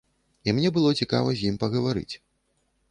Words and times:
І 0.47 0.55
мне 0.59 0.69
было 0.77 0.95
цікава 1.03 1.37
з 1.41 1.49
ім 1.53 1.61
пагаварыць. 1.67 2.11